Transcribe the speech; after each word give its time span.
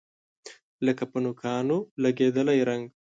لکه 0.85 1.03
په 1.11 1.17
نوکانو 1.23 1.77
لګیدلی 2.03 2.59
رنګ 2.69 2.83